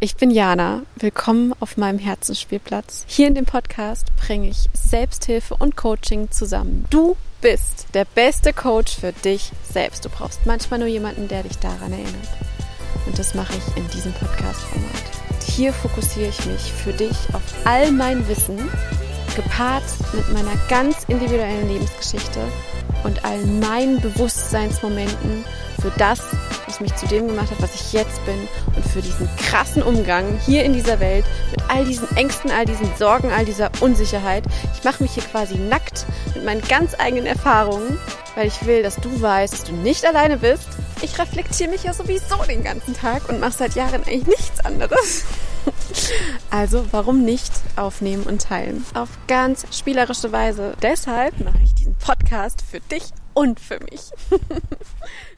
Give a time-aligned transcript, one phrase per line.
[0.00, 0.82] Ich bin Jana.
[0.94, 3.02] Willkommen auf meinem Herzensspielplatz.
[3.08, 6.84] Hier in dem Podcast bringe ich Selbsthilfe und Coaching zusammen.
[6.88, 10.04] Du bist der beste Coach für dich selbst.
[10.04, 12.28] Du brauchst manchmal nur jemanden, der dich daran erinnert.
[13.06, 15.02] Und das mache ich in diesem Podcast-Format.
[15.48, 18.56] Hier fokussiere ich mich für dich auf all mein Wissen,
[19.34, 22.40] gepaart mit meiner ganz individuellen Lebensgeschichte
[23.02, 25.44] und all meinen Bewusstseinsmomenten
[25.80, 26.20] für das,
[26.68, 28.46] was mich zu dem gemacht hat, was ich jetzt bin
[28.76, 32.94] und für diesen krassen Umgang hier in dieser Welt mit all diesen Ängsten, all diesen
[32.96, 34.44] Sorgen, all dieser Unsicherheit.
[34.74, 36.04] Ich mache mich hier quasi nackt
[36.34, 37.98] mit meinen ganz eigenen Erfahrungen,
[38.34, 40.68] weil ich will, dass du weißt, dass du nicht alleine bist.
[41.00, 45.24] Ich reflektiere mich ja sowieso den ganzen Tag und mache seit Jahren eigentlich nichts anderes.
[46.50, 48.84] Also warum nicht aufnehmen und teilen?
[48.94, 50.74] Auf ganz spielerische Weise.
[50.80, 54.10] Deshalb mache ich diesen Podcast für dich und für mich.